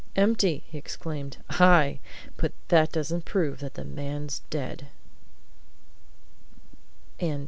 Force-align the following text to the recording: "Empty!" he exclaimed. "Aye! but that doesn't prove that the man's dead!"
"Empty!" 0.15 0.63
he 0.65 0.79
exclaimed. 0.79 1.37
"Aye! 1.47 1.99
but 2.35 2.53
that 2.69 2.91
doesn't 2.91 3.23
prove 3.23 3.59
that 3.59 3.75
the 3.75 3.85
man's 3.85 4.41
dead!" 4.49 4.87